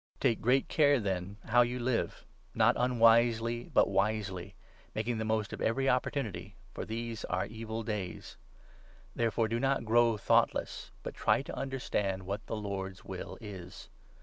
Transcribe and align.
395 0.21 0.21
Take 0.21 0.41
great 0.43 0.67
care, 0.67 0.99
then, 0.99 1.37
how 1.45 1.61
you 1.61 1.77
live— 1.77 2.25
not 2.55 2.73
unwisely 2.75 3.69
but 3.71 3.81
15 3.85 3.93
wisely, 3.93 4.55
making 4.95 5.19
the 5.19 5.25
most 5.25 5.53
of 5.53 5.61
every 5.61 5.87
opportunity; 5.87 6.55
for 6.73 6.85
these 6.85 7.23
are 7.25 7.43
16 7.43 7.55
evil 7.59 7.83
days. 7.83 8.35
Therefore 9.15 9.47
do 9.47 9.59
not 9.59 9.85
grow 9.85 10.17
thoughtless, 10.17 10.89
but 11.03 11.13
try 11.13 11.43
to 11.43 11.55
under 11.55 11.77
17 11.77 11.79
stand 12.09 12.23
what 12.25 12.43
the 12.47 12.55
Lord's 12.57 13.05
will 13.05 13.37
is. 13.41 13.89